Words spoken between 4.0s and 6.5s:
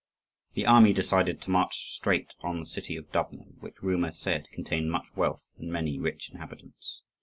said, contained much wealth and many rich